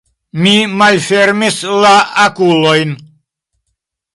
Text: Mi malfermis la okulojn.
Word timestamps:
Mi 0.43 0.53
malfermis 0.77 1.59
la 1.83 1.93
okulojn. 2.25 2.99